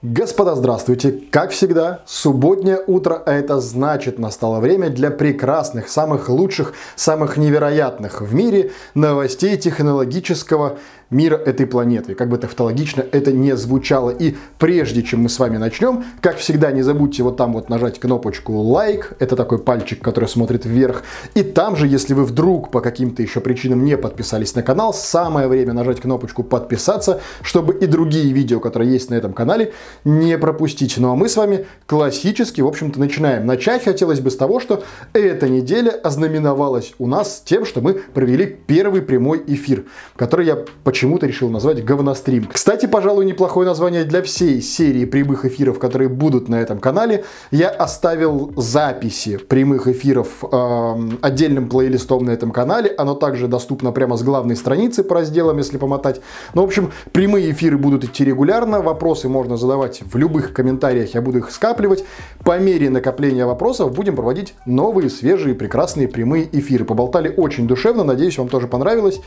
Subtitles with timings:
[0.00, 1.10] Господа, здравствуйте!
[1.32, 8.20] Как всегда, субботнее утро, а это значит настало время для прекрасных, самых лучших, самых невероятных
[8.20, 10.78] в мире новостей технологического
[11.10, 12.14] мира этой планеты.
[12.14, 14.10] Как бы тавтологично это не звучало.
[14.10, 17.98] И прежде чем мы с вами начнем, как всегда, не забудьте вот там вот нажать
[17.98, 19.14] кнопочку лайк.
[19.18, 21.02] Это такой пальчик, который смотрит вверх.
[21.34, 25.48] И там же, если вы вдруг по каким-то еще причинам не подписались на канал, самое
[25.48, 29.72] время нажать кнопочку подписаться, чтобы и другие видео, которые есть на этом канале,
[30.04, 30.96] не пропустить.
[30.98, 33.46] Ну а мы с вами классически, в общем-то, начинаем.
[33.46, 38.46] Начать хотелось бы с того, что эта неделя ознаменовалась у нас тем, что мы провели
[38.46, 39.84] первый прямой эфир,
[40.16, 42.48] который я почему почему-то решил назвать говнострим.
[42.52, 47.24] Кстати, пожалуй, неплохое название для всей серии прямых эфиров, которые будут на этом канале.
[47.52, 52.92] Я оставил записи прямых эфиров э, отдельным плейлистом на этом канале.
[52.98, 56.20] Оно также доступно прямо с главной страницы по разделам, если помотать.
[56.54, 58.82] Ну, в общем, прямые эфиры будут идти регулярно.
[58.82, 62.04] Вопросы можно задавать в любых комментариях, я буду их скапливать.
[62.42, 66.84] По мере накопления вопросов будем проводить новые, свежие, прекрасные прямые эфиры.
[66.84, 69.20] Поболтали очень душевно, надеюсь, вам тоже понравилось.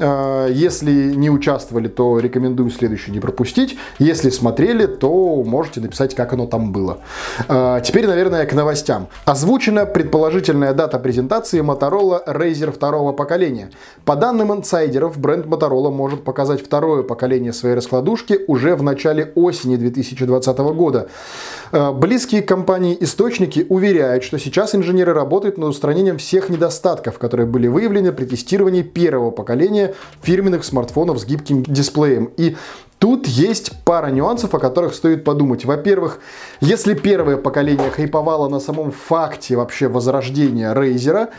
[0.00, 3.78] Э, если не участвовали, то рекомендую следующий не пропустить.
[3.98, 6.98] Если смотрели, то можете написать, как оно там было.
[7.48, 9.08] Э, теперь, наверное, к новостям.
[9.26, 13.70] Озвучена предположительная дата презентации Motorola Razer второго поколения.
[14.04, 19.76] По данным инсайдеров, бренд Motorola может показать второе поколение своей раскладушки уже в начале осени
[19.76, 21.08] 2020 года.
[21.72, 27.68] Э, близкие компании источники уверяют, что сейчас инженеры работают над устранением всех недостатков, которые были
[27.68, 29.89] выявлены при тестировании первого поколения
[30.22, 32.30] фирменных смартфонов с гибким дисплеем.
[32.36, 32.56] И
[33.00, 35.64] Тут есть пара нюансов, о которых стоит подумать.
[35.64, 36.20] Во-первых,
[36.60, 41.30] если первое поколение хайповало на самом факте вообще возрождения Razer,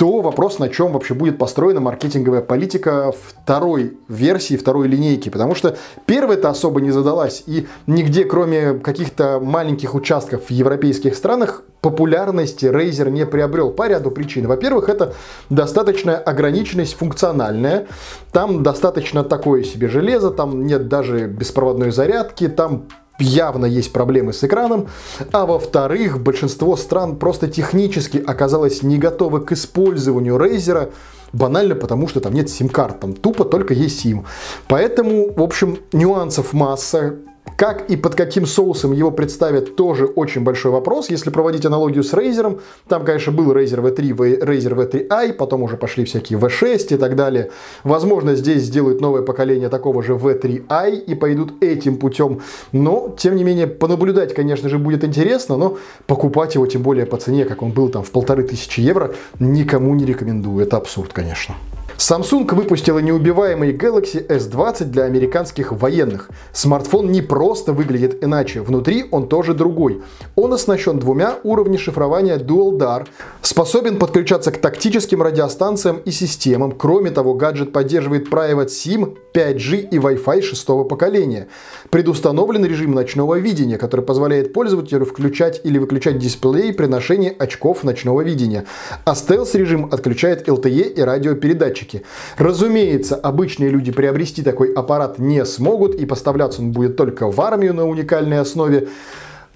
[0.00, 5.28] то вопрос, на чем вообще будет построена маркетинговая политика второй версии, второй линейки.
[5.28, 5.76] Потому что
[6.06, 7.42] первая-то особо не задалась.
[7.46, 14.10] И нигде, кроме каких-то маленьких участков в европейских странах, популярности Razer не приобрел по ряду
[14.10, 14.46] причин.
[14.46, 15.12] Во-первых, это
[15.50, 17.86] достаточная ограниченность функциональная.
[18.32, 22.86] Там достаточно такое себе железо, там нет даже беспроводной зарядки, там
[23.20, 24.88] явно есть проблемы с экраном,
[25.32, 30.92] а во-вторых, большинство стран просто технически оказалось не готовы к использованию Razer,
[31.32, 34.26] банально потому, что там нет сим-карт, там тупо только есть сим.
[34.68, 37.16] Поэтому, в общем, нюансов масса,
[37.60, 41.10] как и под каким соусом его представят, тоже очень большой вопрос.
[41.10, 42.58] Если проводить аналогию с Razer,
[42.88, 47.50] там, конечно, был Razer V3, Razer V3i, потом уже пошли всякие V6 и так далее.
[47.84, 52.40] Возможно, здесь сделают новое поколение такого же V3i и пойдут этим путем.
[52.72, 55.76] Но, тем не менее, понаблюдать, конечно же, будет интересно, но
[56.06, 59.94] покупать его, тем более по цене, как он был там в полторы тысячи евро, никому
[59.94, 60.64] не рекомендую.
[60.64, 61.54] Это абсурд, конечно.
[62.00, 66.30] Samsung выпустила неубиваемый Galaxy S20 для американских военных.
[66.50, 70.00] Смартфон не просто выглядит иначе, внутри он тоже другой.
[70.34, 73.06] Он оснащен двумя уровнями шифрования Dual DAR,
[73.42, 76.72] способен подключаться к тактическим радиостанциям и системам.
[76.72, 81.48] Кроме того, гаджет поддерживает Private SIM, 5G и Wi-Fi шестого поколения.
[81.90, 88.22] Предустановлен режим ночного видения, который позволяет пользователю включать или выключать дисплей при ношении очков ночного
[88.22, 88.64] видения.
[89.04, 92.02] А стелс-режим отключает LTE и радиопередатчики разработчики.
[92.36, 97.74] Разумеется, обычные люди приобрести такой аппарат не смогут, и поставляться он будет только в армию
[97.74, 98.88] на уникальной основе.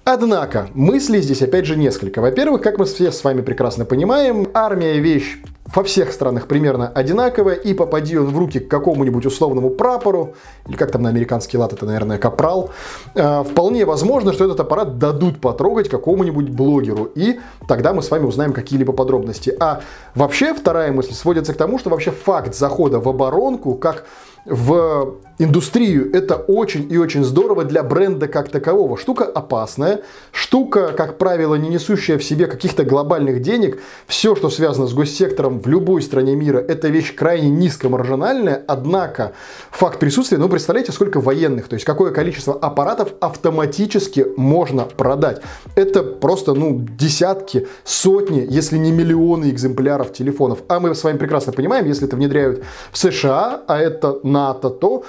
[0.03, 2.21] Однако, мыслей здесь опять же несколько.
[2.21, 5.37] Во-первых, как мы все с вами прекрасно понимаем, армия вещь
[5.75, 10.35] во всех странах примерно одинаковая, и попади он в руки к какому-нибудь условному прапору,
[10.67, 12.71] или как там на американский лад, это, наверное, капрал,
[13.13, 18.25] э, вполне возможно, что этот аппарат дадут потрогать какому-нибудь блогеру, и тогда мы с вами
[18.25, 19.55] узнаем какие-либо подробности.
[19.59, 19.81] А
[20.15, 24.05] вообще вторая мысль сводится к тому, что вообще факт захода в оборонку, как
[24.45, 26.15] в индустрию.
[26.15, 28.97] Это очень и очень здорово для бренда как такового.
[28.97, 30.01] Штука опасная,
[30.31, 33.81] штука, как правило, не несущая в себе каких-то глобальных денег.
[34.07, 39.33] Все, что связано с госсектором в любой стране мира, это вещь крайне низкомаржинальная, однако
[39.71, 45.41] факт присутствия, ну, представляете, сколько военных, то есть какое количество аппаратов автоматически можно продать.
[45.75, 50.59] Это просто, ну, десятки, сотни, если не миллионы экземпляров телефонов.
[50.69, 55.03] А мы с вами прекрасно понимаем, если это внедряют в США, а это НАТО, то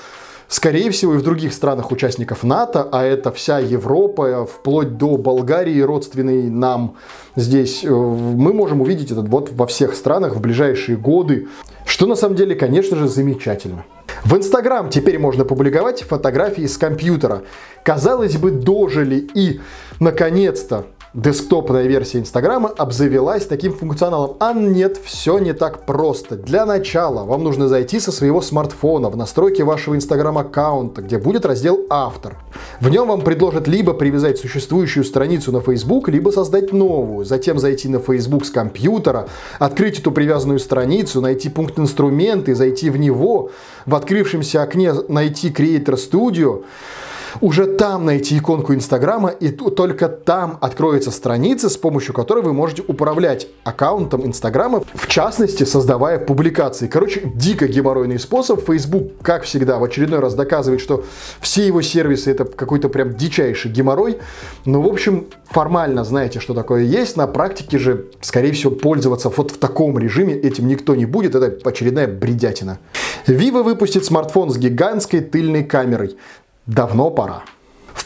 [0.49, 5.81] скорее всего, и в других странах участников НАТО, а это вся Европа, вплоть до Болгарии,
[5.81, 6.95] родственной нам
[7.37, 11.49] здесь, э, мы можем увидеть этот вот во всех странах в ближайшие годы,
[11.85, 13.85] что на самом деле, конечно же, замечательно.
[14.25, 17.43] В Инстаграм теперь можно публиковать фотографии с компьютера.
[17.85, 19.61] Казалось бы, дожили и,
[20.01, 20.87] наконец-то,
[21.17, 24.37] десктопная версия Инстаграма обзавелась таким функционалом.
[24.39, 26.37] А нет, все не так просто.
[26.37, 31.81] Для начала вам нужно зайти со своего смартфона в настройки вашего Инстаграм-аккаунта, где будет раздел
[31.89, 32.37] «Автор».
[32.81, 37.25] В нем вам предложат либо привязать существующую страницу на Facebook, либо создать новую.
[37.25, 39.27] Затем зайти на Facebook с компьютера,
[39.59, 43.51] открыть эту привязанную страницу, найти пункт «Инструменты», зайти в него,
[43.87, 46.65] в открывшемся окне найти Creator Studio,
[47.41, 52.83] уже там найти иконку Инстаграма, и только там откроется страница, с помощью которой вы можете
[52.87, 56.87] управлять аккаунтом Инстаграма, в частности, создавая публикации.
[56.87, 58.67] Короче, дико геморройный способ.
[58.67, 61.05] Facebook, как всегда, в очередной раз доказывает, что
[61.41, 64.19] все его сервисы это какой-то прям дичайший геморрой.
[64.65, 67.17] Но, в общем, формально знаете, что такое есть.
[67.17, 71.35] На практике же, скорее всего, пользоваться вот в таком режиме этим никто не будет.
[71.35, 72.79] Это очередная бредятина.
[73.27, 76.17] Vivo выпустит смартфон с гигантской тыльной камерой.
[76.67, 77.45] Давно пора.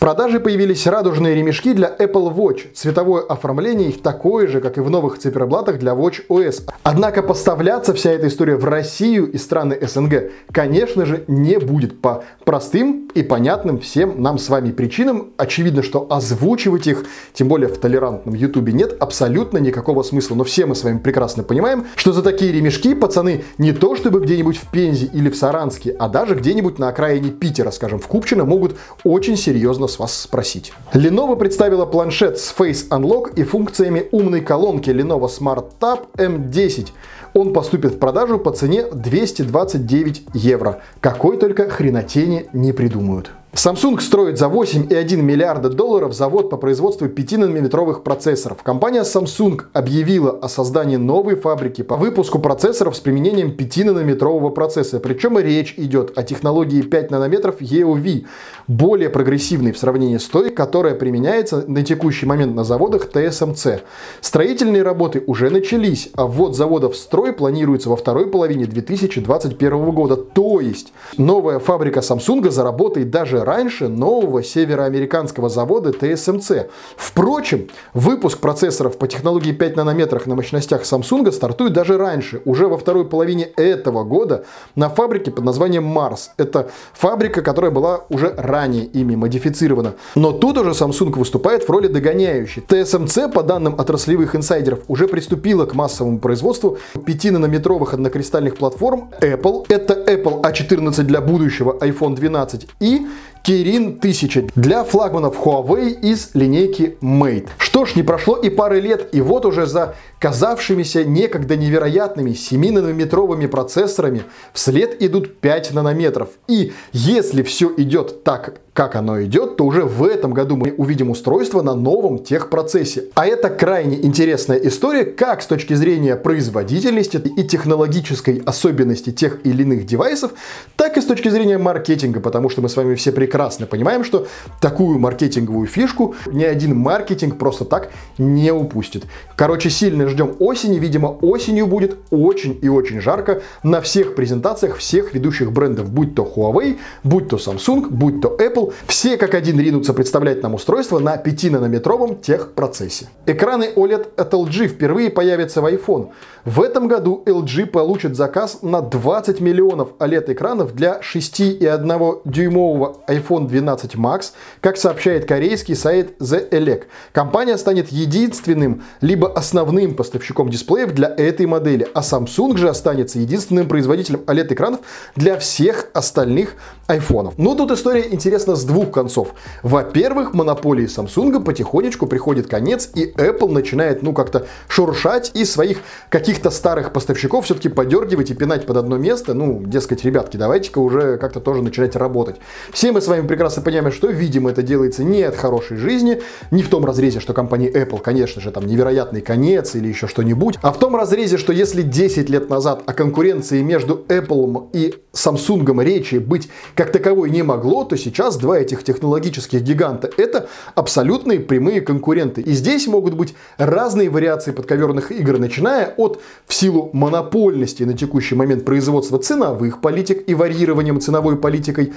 [0.01, 2.73] Продаже появились радужные ремешки для Apple Watch.
[2.73, 6.71] Цветовое оформление их такое же, как и в новых циферблатах для Watch OS.
[6.83, 12.25] Однако поставляться вся эта история в Россию и страны СНГ, конечно же, не будет по
[12.47, 15.33] простым и понятным всем нам с вами причинам.
[15.37, 17.05] Очевидно, что озвучивать их,
[17.35, 20.35] тем более в толерантном YouTube, нет абсолютно никакого смысла.
[20.35, 24.21] Но все мы с вами прекрасно понимаем, что за такие ремешки пацаны не то чтобы
[24.21, 28.47] где-нибудь в Пензе или в Саранске, а даже где-нибудь на окраине Питера, скажем, в Купчино,
[28.47, 30.73] могут очень серьезно с вас спросить.
[30.95, 36.89] Lenovo представила планшет с Face Unlock и функциями умной колонки Lenovo Smart Tab M10.
[37.35, 40.81] Он поступит в продажу по цене 229 евро.
[41.01, 43.31] Какой только хренотени не придумают.
[43.53, 48.63] Samsung строит за 8,1 миллиарда долларов завод по производству 5-нанометровых процессоров.
[48.63, 55.01] Компания Samsung объявила о создании новой фабрики по выпуску процессоров с применением 5-нанометрового процесса.
[55.01, 58.25] Причем речь идет о технологии 5 нанометров EUV,
[58.69, 63.81] более прогрессивной в сравнении с той, которая применяется на текущий момент на заводах TSMC.
[64.21, 70.15] Строительные работы уже начались, а ввод завода в строй планируется во второй половине 2021 года.
[70.15, 76.71] То есть новая фабрика Samsung заработает даже раньше нового североамериканского завода TSMC.
[76.97, 82.79] Впрочем, выпуск процессоров по технологии 5 нанометрах на мощностях Samsung стартует даже раньше, уже во
[82.79, 84.45] второй половине этого года
[84.75, 86.31] на фабрике под названием Mars.
[86.37, 89.95] Это фабрика, которая была уже ранее ими модифицирована.
[90.15, 92.63] Но тут уже Samsung выступает в роли догоняющей.
[92.67, 99.67] TSMC, по данным отраслевых инсайдеров, уже приступила к массовому производству 5-нанометровых однокристальных платформ Apple.
[99.69, 103.07] Это Apple A14 для будущего iPhone 12 и
[103.43, 107.49] Kirin 1000 для флагманов Huawei из линейки Mate.
[107.59, 113.49] Что ж, не прошло и пары лет, и вот уже за казавшимися некогда невероятными 7-нанометровыми
[113.49, 116.29] процессорами вслед идут 5 нанометров.
[116.49, 121.11] И если все идет так, как оно идет, то уже в этом году мы увидим
[121.11, 123.05] устройство на новом техпроцессе.
[123.15, 129.63] А это крайне интересная история, как с точки зрения производительности и технологической особенности тех или
[129.63, 130.33] иных девайсов,
[130.77, 134.29] так и с точки зрения маркетинга, потому что мы с вами все прекрасно понимаем, что
[134.61, 139.05] такую маркетинговую фишку ни один маркетинг просто так не упустит.
[139.37, 140.79] Короче, сильно ждем осени.
[140.79, 146.23] Видимо, осенью будет очень и очень жарко на всех презентациях всех ведущих брендов, будь то
[146.23, 148.60] Huawei, будь то Samsung, будь то Apple.
[148.87, 153.09] Все как один ринутся представлять нам устройство на 5-нанометровом техпроцессе.
[153.27, 156.11] Экраны OLED от LG впервые появятся в iPhone.
[156.45, 163.95] В этом году LG получит заказ на 20 миллионов OLED-экранов для 6,1 дюймового iPhone 12
[163.95, 166.85] Max, как сообщает корейский сайт The Elec.
[167.13, 173.69] Компания станет единственным, либо основным поставщиком дисплеев для этой модели, а Samsung же останется единственным
[173.69, 174.81] производителем OLED-экранов
[175.17, 176.55] для всех остальных
[176.87, 177.35] айфонов.
[177.37, 179.35] Но тут история интересна с двух концов.
[179.63, 185.79] Во-первых, монополии Samsung потихонечку приходит конец, и Apple начинает, ну, как-то шуршать и своих
[186.09, 189.35] каких-то старых поставщиков все-таки подергивать и пинать под одно место.
[189.35, 192.37] Ну, дескать, ребятки, давайте-ка уже как-то тоже начинать работать.
[192.73, 196.63] Все мы с вами прекрасно понимаем, что, видимо, это делается не от хорошей жизни, не
[196.63, 200.73] в том разрезе, что компания Apple, конечно же, там невероятный конец или еще что-нибудь, а
[200.73, 206.17] в том разрезе, что если 10 лет назад о конкуренции между Apple и Samsung речи
[206.17, 212.41] быть как таковой не могло, то сейчас два этих технологических гиганта это абсолютные прямые конкуренты.
[212.41, 218.35] И здесь могут быть разные вариации подковерных игр, начиная от в силу монопольности на текущий
[218.35, 221.93] момент производства ценовых политик и варьированием ценовой политикой,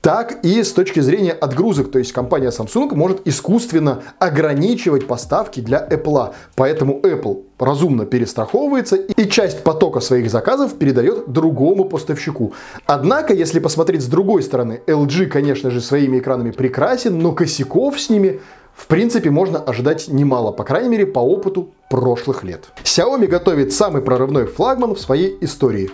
[0.00, 1.90] так и с точки зрения отгрузок.
[1.90, 6.32] То есть компания Samsung может искусственно ограничивать поставки для Apple.
[6.54, 12.54] Поэтому Apple разумно перестраховывается и часть потока своих заказов передает другому поставщику.
[12.86, 18.08] Однако, если посмотреть с другой стороны, LG, конечно же, своими экранами прекрасен, но косяков с
[18.08, 18.40] ними
[18.72, 22.70] в принципе, можно ожидать немало, по крайней мере, по опыту прошлых лет.
[22.82, 25.90] Xiaomi готовит самый прорывной флагман в своей истории.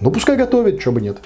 [0.00, 1.18] Ну, пускай готовит, чего бы нет.